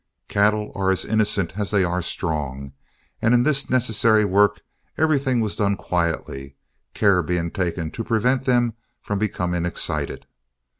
[0.27, 2.73] Cattle are as innocent as they are strong,
[3.21, 4.61] and in this necessary work
[4.97, 6.55] everything was done quietly,
[6.95, 10.25] care being taken to prevent them from becoming excited.